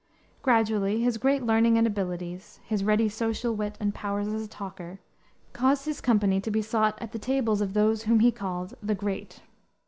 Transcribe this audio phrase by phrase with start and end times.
[0.41, 4.97] Gradually his great learning and abilities, his ready social wit and powers as a talker,
[5.53, 8.95] caused his company to be sought at the tables of those whom he called "the
[8.95, 9.43] great."